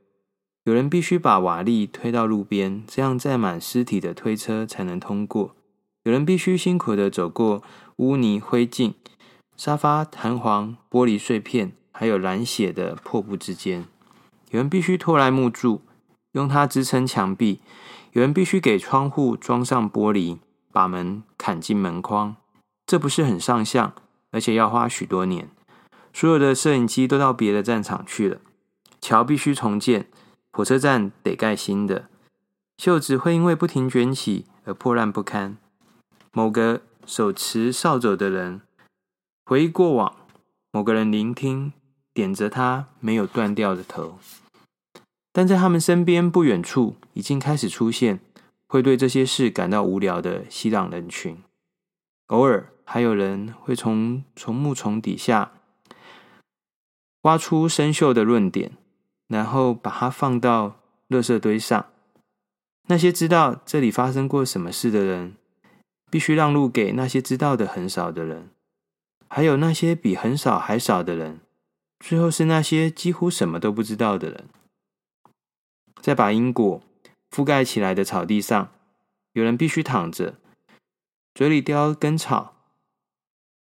[0.66, 5.56] 有人必须把瓦砾推到路边，这样载满尸体的推车才能通过。
[6.04, 7.64] 有人必须辛苦的走过
[7.98, 8.94] 污泥、灰烬、
[9.58, 13.86] 沙发弹簧、玻璃碎片，还有染血的破布之间。
[14.54, 15.82] 有人必须拖来木柱，
[16.34, 17.58] 用它支撑墙壁；
[18.12, 20.38] 有人必须给窗户装上玻璃，
[20.72, 22.36] 把门砍进门框。
[22.86, 23.96] 这不是很上相，
[24.30, 25.50] 而且要花许多年。
[26.14, 28.38] 所有的摄影机都到别的战场去了。
[29.02, 30.08] 桥必须重建，
[30.52, 32.08] 火车站得盖新的。
[32.78, 35.58] 袖子会因为不停卷起而破烂不堪。
[36.32, 38.62] 某个手持扫帚的人
[39.46, 40.16] 回忆过往，
[40.72, 41.74] 某个人聆听，
[42.14, 44.20] 点着他没有断掉的头。
[45.34, 48.20] 但在他们身边不远处，已经开始出现
[48.68, 51.36] 会对这些事感到无聊的熙攘人群。
[52.28, 55.52] 偶尔还有人会从从木丛底下
[57.24, 58.72] 挖出生锈的论点，
[59.28, 61.88] 然后把它放到垃圾堆上。
[62.88, 65.36] 那些知道这里发生过什么事的人，
[66.12, 68.50] 必须让路给那些知道的很少的人，
[69.28, 71.40] 还有那些比很少还少的人，
[72.00, 74.46] 最后是那些几乎什么都不知道的人。
[76.04, 76.82] 在把因果
[77.32, 78.72] 覆盖起来的草地上，
[79.32, 80.36] 有人必须躺着，
[81.34, 82.56] 嘴里叼根草，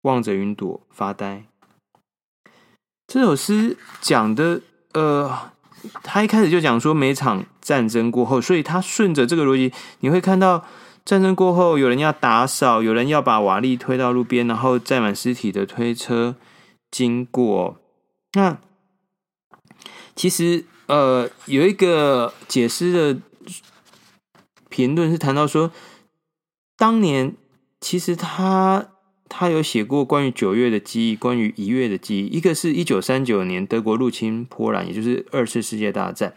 [0.02, 1.44] 望着云朵发呆。
[3.06, 4.62] 这首诗讲的，
[4.94, 5.52] 呃，
[6.02, 10.66] 他一开始就讲说，每场战争过后，所以他顺着这个逻辑，你会看到
[11.06, 16.36] 战争过后，有人要打扫，有人要把瓦砾推到路边，然后载满尸体的推车
[16.90, 17.78] 经过。
[18.34, 18.58] 那
[20.16, 23.22] 其实，呃，有一个解释的。
[24.70, 25.70] 评论是谈到说，
[26.78, 27.36] 当年
[27.82, 28.88] 其实他
[29.28, 32.28] 他有写过关于九月的记忆，关于一月的记忆。
[32.28, 36.34] 一个是一九三九年德国入侵波兰，也就是二次世界大战。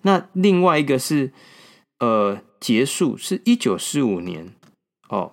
[0.00, 1.30] 那另外一个是
[1.98, 4.54] 呃结束，是一九四五年
[5.10, 5.32] 哦，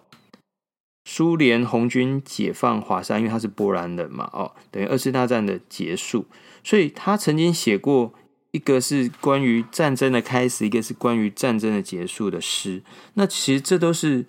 [1.05, 6.25] 苏联红军解放华沙，因为他是波兰人嘛，哦，等于二次大战的结束。
[6.65, 8.13] 所以他曾经写过。
[8.51, 12.81] 一个是关于战争的开始，一个是关于战争的结束的诗。
[13.13, 14.25] 那其实这都是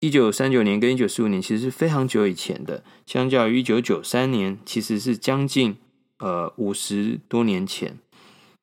[0.00, 2.82] 一九三九年跟一九四五年，其实是非常久以前的。
[3.04, 5.76] 相较于一九九三年，其实是将近
[6.20, 7.98] 呃五十多年前。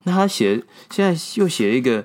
[0.06, 2.04] 那他写现在又写了一个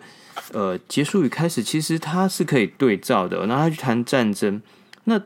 [0.53, 3.47] 呃结束与开始，其实他是可以对照的。
[3.47, 4.61] 然后他去谈战争，
[5.05, 5.19] 那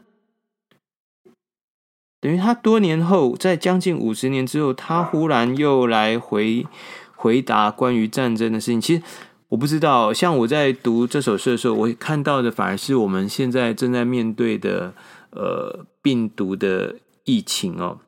[2.20, 6.64] 等于他多年后，在将近五十年之后，他忽然又来回。
[7.20, 9.02] 回答关于战争的事情，其实
[9.48, 10.12] 我不知道。
[10.14, 14.94] 像我在读这首诗的时候，我看到的反而是我们现在正在面对的
[15.30, 17.98] 呃病毒的疫情哦。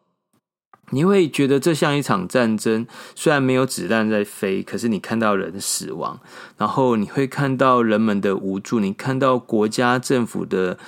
[0.92, 6.20] 你会觉得这像一场战争，虽然没有子弹在飞，可是你看到人死亡，
[6.56, 10.78] 然后你会看到人们的无助，你看到国家政府的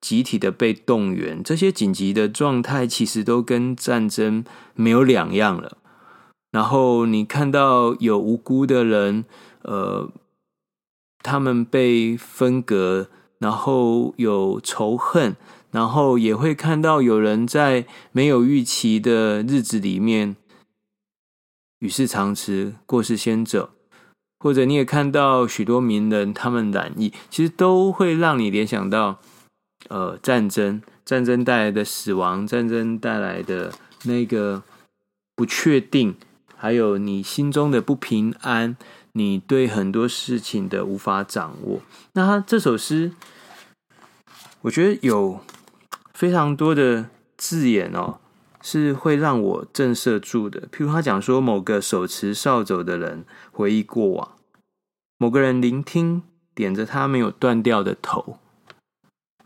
[0.00, 4.42] 集体的被动员，这些紧急的状态其实都跟战争
[4.74, 5.76] 没有两样了。
[6.50, 9.24] 然后你看到有无辜的人，
[9.62, 10.10] 呃，
[11.22, 13.08] 他们被分隔，
[13.38, 15.36] 然后有仇恨，
[15.70, 20.36] 然后也会看到有人在没有预期的日子里面
[21.80, 23.68] 与世长辞，过世先走，
[24.38, 29.20] 或者你也看到许多名人他们染疫，其实都会让你联想到，
[29.90, 34.62] 呃，战争，战争带来的死亡，战争带来的那个
[35.36, 36.16] 不确定。
[36.60, 38.76] 还有你心中的不平安，
[39.12, 41.80] 你对很多事情的无法掌握。
[42.14, 43.12] 那他这首诗，
[44.62, 45.40] 我觉得有
[46.12, 48.18] 非常多的字眼哦，
[48.60, 50.62] 是会让我震慑住的。
[50.62, 54.32] 譬如他讲说，某个手持扫帚的人回忆过往，
[55.16, 56.22] 某个人聆听，
[56.56, 58.38] 点着他没有断掉的头。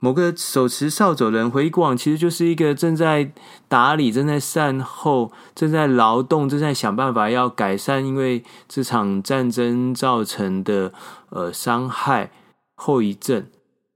[0.04, 3.30] 某个手持扫帚的人回忆过往，其实就是一个正在
[3.68, 10.92] 打理、正在善后、正在劳动、正在想办法要改善，因为这场战争造成的
[11.30, 12.32] 呃伤害
[12.74, 13.46] 后遗症。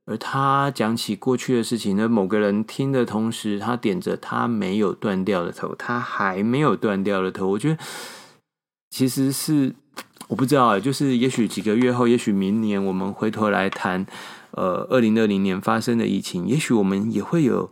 [0.04, 7.48] 而他讲起过去的事情呢，某个人听的同时，他点着他没有断掉的头，他还没有断掉的头。
[7.48, 7.78] 我觉得
[8.90, 9.74] 其实是
[10.28, 14.06] 我不知道啊，就是也许几个月后，也许明年，我们回头来谈。
[14.56, 17.70] 呃，二零二零年发生的疫情，也许我们也会有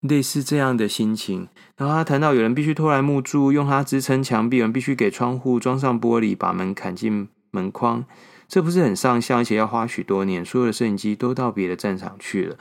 [0.00, 1.48] 类似这样的心情。
[1.76, 8.04] 然后他谈到，有人必须拖来木柱，用它支撑墙壁；有人必须给窗户装上玻璃，把门砍进门框。
[8.46, 10.44] 这不是很上相，而且要花许多年。
[10.44, 12.56] 所有的摄影机都到别的战场去了。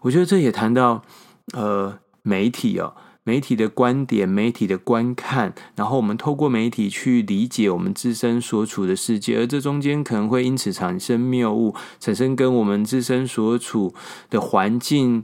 [0.00, 1.04] 我觉得这也谈到
[1.52, 2.94] 呃媒体哦。
[3.24, 13.94] 媒体的观点，媒体的观看，然后我们透过媒体去理解我们自身所处的世界，而这中间可能会因此产生谬误，产生跟我们自身所处
[14.28, 15.22] 的环境，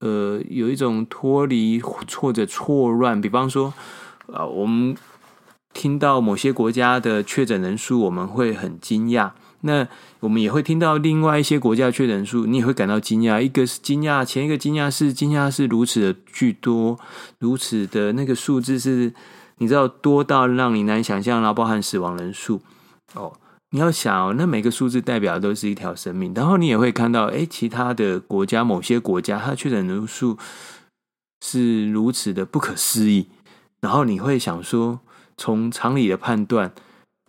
[0.00, 3.20] 呃，有一种脱离或者错乱。
[3.20, 3.72] 比方说，
[4.26, 4.96] 啊、呃，我们
[5.72, 9.30] 听到某些国家的确诊人数，我们会很惊讶。
[9.66, 9.88] 那
[10.20, 13.40] 我们也会听到另外一些国家确诊数，你也会感到惊讶。
[13.40, 16.98] 一个是惊讶，前一个惊讶是惊讶是如此的巨多，
[17.38, 19.14] 如此的那个数字是，
[19.56, 22.60] 你知道多到让你难以想象，然后包含死亡人数
[23.14, 23.32] 哦。
[23.70, 26.34] 你要想哦，那每个数字代表的都是一条生命。
[26.34, 30.36] 然后你也会看到，诶，其他的国家某些国家，它确诊人数
[31.40, 33.28] 是如此的不可思议。
[33.80, 35.00] 然后你会想说，
[35.38, 36.72] 从常理的判断，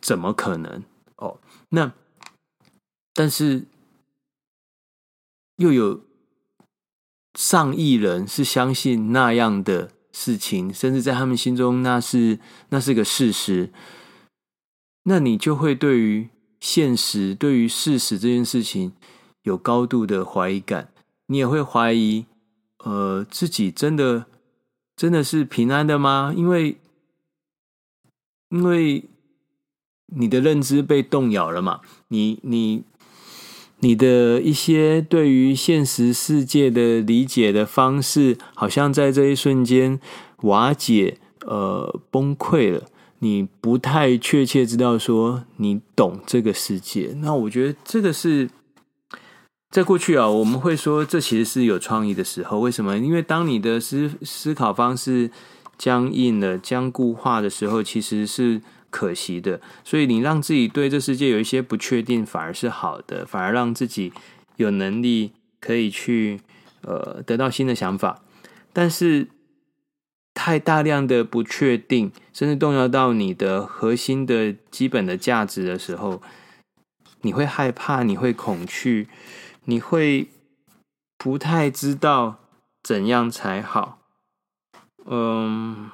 [0.02, 0.84] 怎么可能？
[1.16, 1.94] 哦，那。
[3.16, 3.66] 但是
[5.56, 6.02] 又有
[7.34, 12.40] 上亿人是相信那样的事情，甚至在他们心中那是
[12.70, 13.72] 那是个事实。
[15.04, 18.94] 那你就会对于现实、对于事实这件事情
[19.44, 20.92] 有高度的怀疑感，
[21.28, 22.26] 你也会怀疑，
[22.80, 24.26] 呃，自己真的
[24.96, 26.34] 真的是平安的吗？
[26.36, 26.78] 因为，
[28.50, 29.08] 因为
[30.08, 32.84] 你的认知被动摇了嘛，你你
[33.80, 40.00] 你的一些对于现实世界的理解的方式，好像在这一瞬间
[40.44, 42.84] 瓦解，呃，崩溃了。
[43.20, 48.50] 你不太确切知道说你懂这个世界，那我觉得这个是
[49.72, 52.60] 在过去啊，我们会说这其实是有创意的时候。
[52.60, 52.98] 为什么？
[52.98, 55.32] 因为当你的思思考方式
[55.78, 58.62] 僵硬了、僵固化的时候，其实是
[58.96, 59.60] 可惜的。
[59.84, 64.14] 所以你让自己对这世界有一些不确定，反而是好的，反而让自己
[64.56, 66.40] 有能力可以去
[66.82, 68.24] 呃得到新的想法。
[68.72, 69.28] 但是。
[70.38, 76.22] 太大量的不确定，甚至动摇到你的核心的基本的价值的时候，
[77.22, 79.08] 你会害怕，你会恐惧，
[79.64, 80.28] 你会
[81.18, 82.36] 不太知道
[82.84, 84.00] 怎样才好。
[85.06, 85.90] 嗯，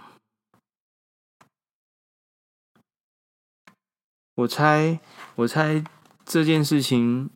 [4.42, 5.00] 我猜，
[5.36, 5.84] 我猜
[6.26, 7.30] 这件事情，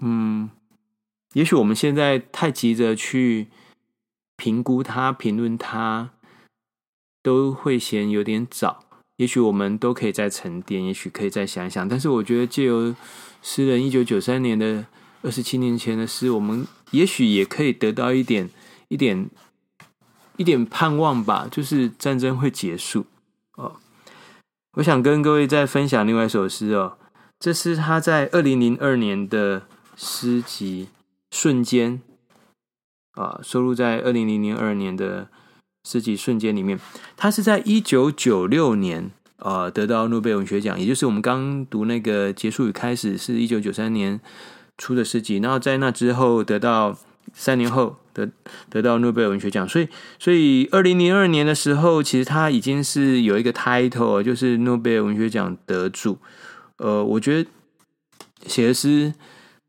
[0.00, 0.50] 嗯，
[1.34, 3.48] 也许我们现在太急着去。
[4.34, 6.10] 评估他、评论他，
[7.22, 8.82] 都会嫌有点早。
[9.18, 11.88] 也许我们都可以再沉淀，也许可以再想想。
[11.88, 12.92] 但是，我觉得借由
[13.40, 14.84] 诗人一九九三年的
[15.20, 18.50] 二十七年前的诗，我们也许也可以得到一点、
[18.88, 19.30] 一点、
[20.38, 21.46] 一点盼望吧。
[21.48, 23.06] 就是战争会结束
[23.54, 23.76] 哦。
[24.76, 26.96] 我想跟各位再分享另外一首诗哦，
[27.38, 29.64] 这是他在二零零二年的
[29.96, 30.88] 诗集
[31.36, 32.00] 《瞬间》。
[33.20, 35.28] 啊，收录在二零零零二年的
[35.84, 36.80] 诗集《瞬间》里面。
[37.18, 44.18] 他是在一九九六年啊得到诺贝尔文学奖，也就是我们刚读那个《结束与开始》是一九九三年
[44.78, 45.36] 出的诗集。
[45.36, 46.96] 然后在那之后得到
[47.32, 48.28] 三年后得
[48.68, 49.68] 得到诺贝尔文学奖。
[49.68, 56.18] 所以，所以二零零二年的时候，其实他已经是有一个 title，就是诺贝尔文学奖得主。
[56.76, 57.50] 呃，我觉得
[58.46, 59.14] 写的诗。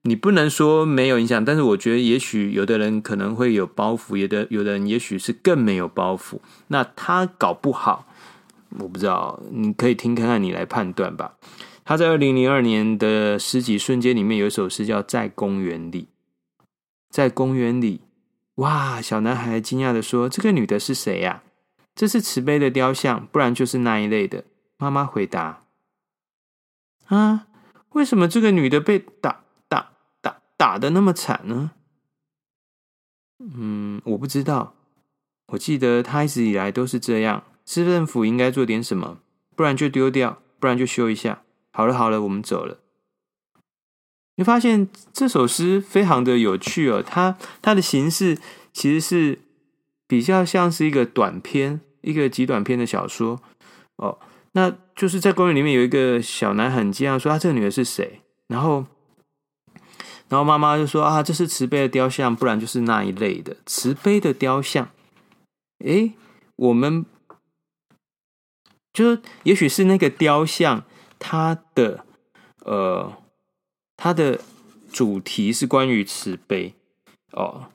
[0.05, 6.39] 你不能说没有影响，但是我觉得也许有的人可能会有包袱，有的有的人也许是更没有包袱。
[6.68, 8.05] 那他搞不好，
[8.80, 11.36] 我不知道，你可以听看看，你来判断吧。
[11.86, 16.01] 他在二零零二年的诗集《瞬间》里面有一首诗叫《在公园里》，
[17.14, 18.01] 在公园里，
[18.55, 18.99] 哇！
[18.99, 21.43] 小男孩惊讶地说：“这个女的是谁呀？
[21.93, 24.45] 这是慈悲的雕像，不然就是那一类的。”
[24.78, 25.61] 妈妈回答
[27.05, 27.45] ：“啊，
[27.91, 29.41] 为什么这个女的被打？”
[30.55, 31.72] 打得那么惨呢？
[33.39, 34.76] 嗯，我不知道。
[35.47, 37.43] 我记得她一直以来都是这样。
[37.66, 39.20] 市政府应该做点什么，
[39.57, 41.43] 不然就丢掉，不然就修一下。
[41.72, 42.80] 好了好了，我们走了。
[44.36, 48.38] 你发现这首诗非常的有趣哦，它它的形式
[48.72, 49.40] 其实是
[50.08, 53.42] 比较像是一个短篇，一个极短篇的小说
[53.98, 54.18] 哦。
[54.54, 58.86] 那就是在公园里面有一个小男孩很惊讶说：“啊，这个女的是谁？”然后。
[60.30, 64.90] 然后妈妈就说：“啊，这是慈悲的雕像，不然就是那一类的慈悲的雕像。”
[65.86, 66.14] 诶，
[66.56, 67.06] 我们
[68.92, 70.86] 就也许是那个雕像，
[71.20, 72.04] 它的
[72.66, 73.14] 呃，
[73.98, 74.39] 它的
[74.91, 76.74] 主题是关于慈悲
[77.32, 77.66] 哦。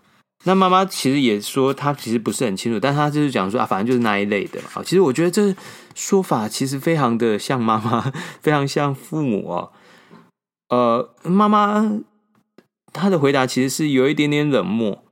[0.45, 4.83] 那妈妈其实也说，她其实不是很清楚，但她就是讲说啊，反正就是那一类的啊。
[4.83, 5.55] 其实我觉得这
[5.95, 9.73] 说法其实非常的像妈妈，非常像父母哦。
[10.69, 12.01] 呃，妈妈。
[12.91, 15.05] 他的回答其实是有一点点冷漠，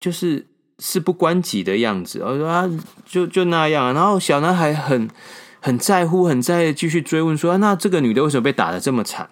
[0.00, 0.44] 就是
[0.80, 2.20] 事不关己的样子。
[2.20, 2.68] 我说啊，
[3.06, 3.94] 就就那样。
[3.94, 5.08] 然后小男孩很
[5.64, 9.30] 很在乎，很在意，继续追问说：“，那这个女的为什么被打得这么惨？”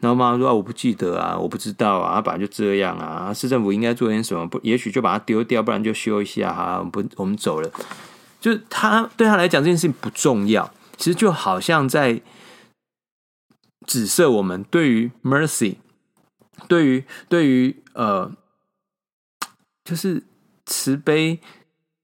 [0.00, 3.34] 然后妈妈说：“啊，我不记得啊，我不知道啊，本来就这样啊。
[3.34, 6.82] 市政府应该做点什么，不，也许就把它丢掉，不然就修一下哈。
[6.90, 7.70] 不，我们走了。”
[8.40, 12.22] 就是他对他来讲这件事情不重要，其实就好像在
[13.86, 15.76] 指涉我们对于 mercy。
[16.66, 18.32] 对于对于呃，
[19.84, 20.22] 就是
[20.64, 21.40] 慈悲，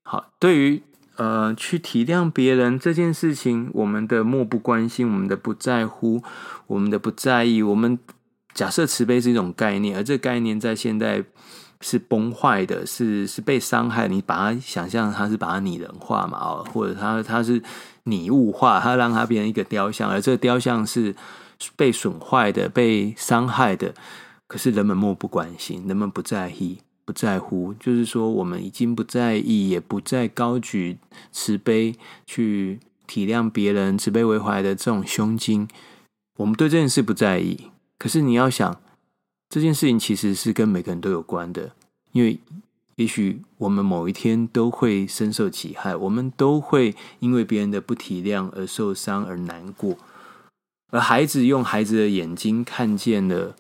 [0.03, 0.83] 好，对于
[1.21, 6.23] 呃去体谅别人这件事情，我们的漠不关心，我们的不在乎，
[6.67, 7.99] 我们的不在意，我们
[8.55, 11.23] 假设慈悲是一种概念，而这概念在现在
[11.83, 14.09] 是崩坏的，是是被伤害。
[14.09, 17.63] 你把它想象，它是把它拟人化嘛，哦，或者它它是
[18.05, 21.15] 拟物化，它让它变成一个雕像，而这个雕像是
[21.77, 23.93] 被损坏的、被伤害的，
[24.47, 26.79] 可是人们漠不关心，人们不在意、
[27.11, 30.97] 不在乎，就是说，我们已经不在意，也不再高举
[31.33, 35.67] 慈悲去体谅别人、慈悲为怀的这种胸襟。
[36.37, 38.81] 我们对这件事不在意，可是你要想，
[39.49, 41.73] 这件事情其实是跟每个人都有关的，
[42.13, 42.39] 因为。
[42.97, 49.97] 也许我们某一天都会深受其害，我们都会因为别人的不体谅而受伤而难过。
[50.91, 53.57] 而孩子用孩子的眼睛看见了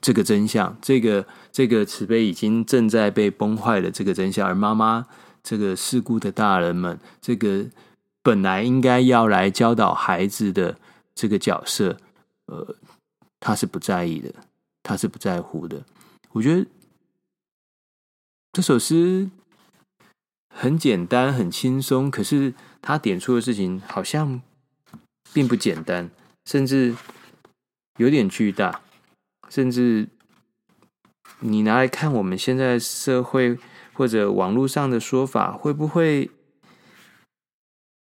[0.00, 4.46] 这个真相，这个这个慈悲已经正在被崩坏的这个真相。
[4.46, 5.06] 而妈妈
[5.42, 7.66] 这个世故的大人们，这个
[8.22, 10.78] 本来应该要来教导孩子的
[11.14, 11.96] 这个角色，
[12.46, 12.76] 呃，
[13.40, 14.32] 他是不在意的，
[14.82, 15.84] 他是不在乎的。
[16.32, 16.66] 我觉得。
[18.50, 19.30] 这首诗
[20.52, 24.40] 很简单，很轻松，可是他点出的事情好像
[25.32, 26.10] 并不简单，
[26.46, 26.96] 甚至
[27.98, 28.80] 有点巨大，
[29.48, 30.08] 甚至
[31.40, 33.58] 你拿来看我们现在社会
[33.92, 36.30] 或者网络上的说法，会不会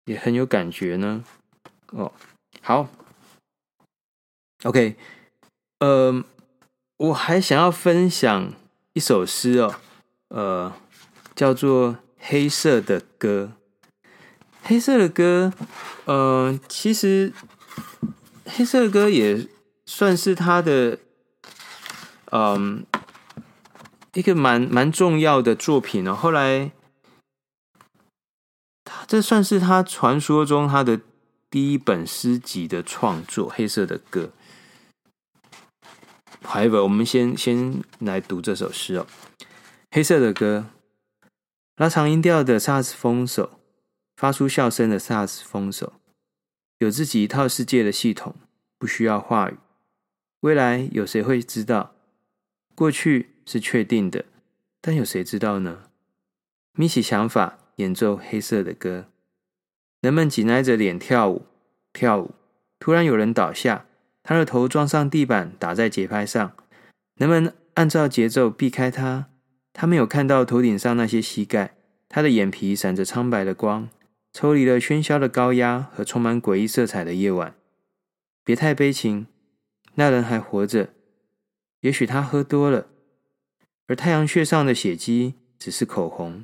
[0.05, 1.23] 也很有感觉呢？
[1.91, 2.11] 哦，
[2.61, 2.89] 好
[4.63, 4.95] ，OK，
[5.79, 6.23] 呃，
[6.97, 8.53] 我还想要分享
[8.93, 9.75] 一首诗哦。
[10.29, 10.73] 呃，
[11.35, 13.53] 叫做黑色的歌。
[14.63, 15.53] 黑色的歌，
[16.05, 17.33] 呃，其实
[18.45, 19.47] 黑色的歌也
[19.85, 20.97] 算是他的，
[22.35, 22.83] 嗯、
[24.13, 26.15] 一个蛮蛮重要的作品哦。
[26.15, 26.71] 后来，
[28.83, 30.99] 他这算是他传说中他的
[31.51, 34.31] 第一本诗集的创作，《黑色的歌》。
[36.47, 39.05] However，我们先先来读这首诗哦。
[39.91, 40.65] 黑色的歌，
[41.75, 43.59] 拉长音调的萨斯风手，
[44.17, 45.93] 发出笑声的萨斯风手，
[46.79, 48.35] 有自己一套世界的系统，
[48.79, 49.57] 不需要话语。
[50.39, 51.92] 未来有谁会知道？
[52.75, 54.25] 过去是确定的，
[54.81, 55.83] 但有谁知道呢？
[56.75, 59.05] 眯起想法，演奏黑色的歌，
[60.01, 61.45] 人们紧挨着脸跳舞，
[61.91, 62.31] 跳舞。
[62.79, 63.85] 突然有人倒下，
[64.23, 66.53] 他的头撞上地板，打在节拍上。
[67.15, 69.29] 人们按照节奏避开他。
[69.71, 71.75] 他没有看到头顶上那些膝盖，
[72.09, 73.89] 他的眼皮闪着苍白的光，
[74.31, 77.55] 抽离了喧嚣的高压和充满诡异色彩的夜晚。
[78.43, 79.27] 别太悲情，
[79.95, 80.89] 那人还活着，
[81.83, 82.87] 也许他喝多了，
[83.87, 86.43] 而太阳穴上的血迹只是口红。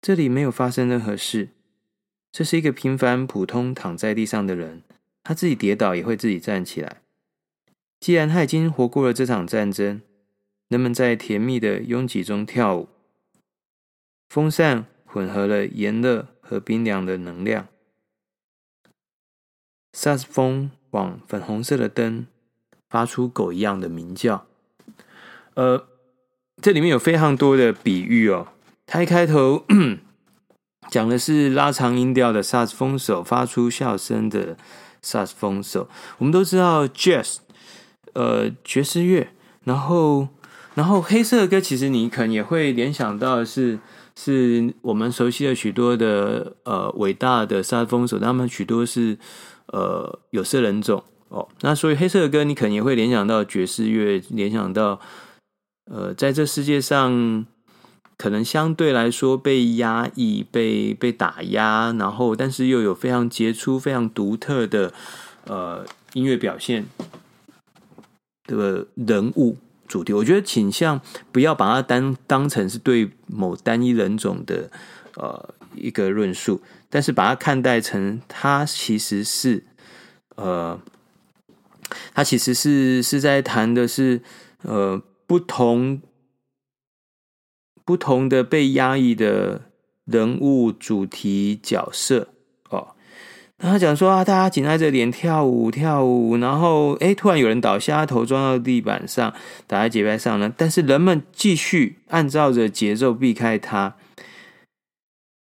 [0.00, 1.50] 这里没有发生任何事，
[2.32, 4.82] 这是一个平凡普通躺在地上的人，
[5.22, 7.02] 他自己跌倒也会自己站起来。
[8.00, 10.02] 既然他已经活过了这场战争。
[10.68, 12.88] 人们在甜蜜的拥挤中跳舞，
[14.30, 17.68] 风扇混合了炎热和冰凉的能量。
[19.92, 22.26] 萨克斯风往粉红色的灯
[22.94, 24.46] 发出狗一样的鸣叫。
[25.54, 25.84] 呃，
[26.62, 28.46] 这里面有非常多的比喻哦。
[28.86, 29.64] 他一开头
[30.88, 34.56] 讲的是拉长音调的萨斯风手发出笑声的
[35.02, 35.88] 萨斯风手。
[36.18, 37.38] 我们都知道 jazz，
[38.12, 39.26] 呃，爵士乐，
[39.64, 40.28] 然后。
[40.76, 43.78] 然后黑色的歌，其实你可能也会联想到的是，
[44.16, 49.16] 是我们熟悉的许多的呃伟大的萨斯风手，他们许多是
[49.66, 51.48] 呃有色人种哦。
[51.60, 55.00] 那所以黑色的歌，你可能也会联想到爵士乐，联想到
[55.90, 57.46] 呃在这世界上
[58.16, 64.92] 可能相对来说被压抑、被被打压，然后但是又有非常杰出、非常独特的
[65.46, 66.86] 呃音乐表现
[68.46, 69.56] 的人物。
[69.86, 70.98] 主题，我觉得倾向
[71.30, 74.70] 不要把它当当成是对某单一人种的
[75.14, 79.62] 呃一个论述，但是把它看待成它其实是
[80.36, 80.80] 呃，
[82.14, 84.22] 它其实是是在谈的是
[84.62, 86.00] 呃不同
[87.84, 89.62] 不同的被压抑的
[90.04, 92.28] 人物主题角色。
[93.56, 99.32] 然后他讲说啊，大家紧挨着脸跳舞跳舞，然后诶，突然有人倒下，头撞到地板上，
[99.68, 100.52] 打在节拍上呢。
[100.54, 103.96] 但是人们继续按照着节奏避开他。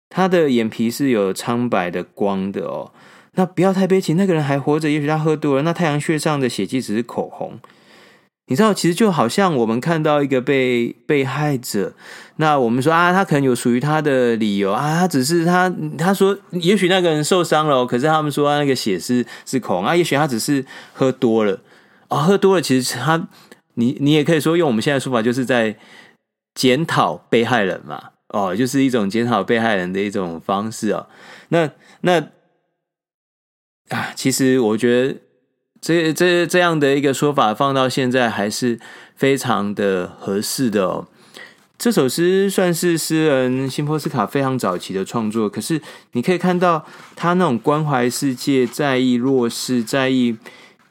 [0.10, 2.94] 他的眼皮是有苍白的光的哦。
[3.36, 5.62] 那不要太悲情，那个人还活着，也许他喝多了。
[5.64, 7.60] 那太阳穴上的血迹只是口红。
[8.48, 11.94] 你知道，其实就好像我们看到一个被被害者，
[12.36, 21.58] 那我们说啊，他可能有属于他的理由啊，他只是他他说，也许那个人受伤了，可是他们说那个血是是口红啊，也许他只是喝多了
[22.10, 23.28] 啊、喝多了，其实他
[23.76, 25.78] 你你也可以说用我们现在说法，就是在
[26.54, 31.08] 检讨被害人嘛，哦，就是一种检讨被害人的一种方式哦，
[31.48, 31.72] 那
[32.02, 32.22] 那
[33.90, 35.16] 啊，其实我觉得
[35.82, 38.80] 这这这样的一个说法放到现在还是
[39.16, 41.08] 非常的合适的哦。
[41.78, 45.82] 这首诗算是诗人辛波斯卡非常早期的创作，可是
[46.14, 50.38] 你可以看到他那种关怀世界、在意弱势、在意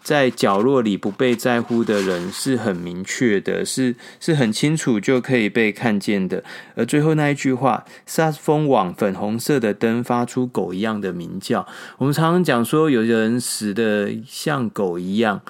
[0.03, 6.43] 在角落里不被在乎的人是很明确的，是是很清楚就可以被看见的。
[6.75, 11.67] 而最后那一句话：“萨斯风往粉红色的灯发出狗一样的鸣叫。”
[11.99, 15.41] 我们常常讲说，有人死得像狗一样，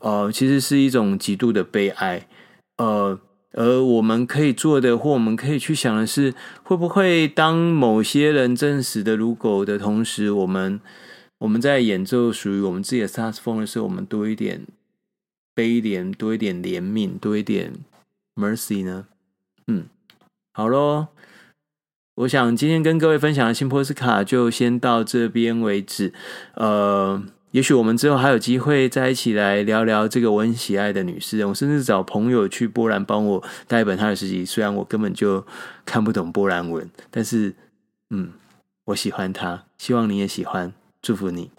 [0.00, 2.26] 呃，其实是一种极度的悲哀，
[2.78, 3.18] 呃。
[3.58, 10.78] 而我们可以做的，或我们可以去想的是，会不会当某些人正死的如狗的同时，我们
[11.38, 14.66] 我们在演奏属于我们自己的萨克斯风的时候，我们多一点
[15.54, 17.72] 悲怜，多一点怜悯，多一点
[18.34, 19.06] mercy 呢？
[19.66, 19.86] 嗯，
[20.52, 21.08] 好喽，
[22.14, 26.12] 我想今天跟各位分享的新波斯卡就先到这边为止，
[26.54, 27.22] 呃。
[27.52, 31.48] 也许我们之后还有机会再一起来聊聊这个我很喜爱的女诗人。
[31.48, 35.46] 我甚至找朋友去波兰帮我带一本她的诗集，虽然我根本就
[35.86, 37.54] 看不懂波兰文，但是，
[38.10, 38.30] 嗯，
[38.86, 40.70] 我喜欢她，希望你也喜欢，
[41.06, 41.55] 祝福你。